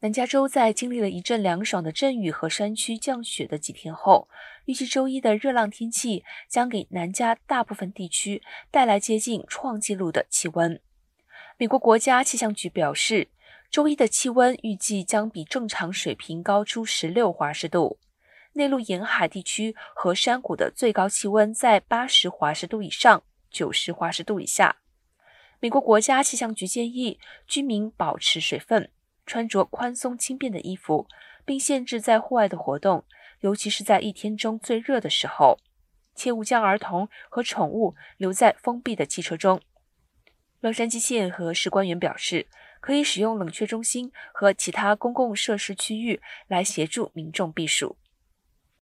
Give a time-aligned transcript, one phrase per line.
[0.00, 4.28] 南加州在经历了一阵凉爽的阵雨和山区降雪的几天后，
[4.66, 10.78] 预计周一的热浪天气将给南加大部分地区带来接近创纪录的气温。
[11.56, 13.28] 美国国家气象局表示，
[13.70, 17.98] 周一的气温预计将比正常水平高出十六华氏度。
[18.52, 24.76] 内陆沿海地区和山谷的最高气温在八十华氏度以上，九十华氏度以下。
[25.58, 28.90] 美国国家气象局建议居民保持水分。
[29.26, 31.06] 穿着宽松轻便的衣服，
[31.44, 33.04] 并限制在户外的活动，
[33.40, 35.58] 尤其是在一天中最热的时候。
[36.14, 39.60] 切勿将儿童和宠物留在封闭的汽车中。
[40.60, 42.46] 洛杉矶县和市官员表示，
[42.80, 47.98] 可以使用冷却中心和其他公共设施区域来协助民众避暑。